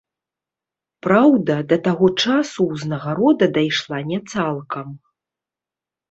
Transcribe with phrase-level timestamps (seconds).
[1.07, 4.87] Праўда, да таго часу ўзнагарода дайшла не цалкам.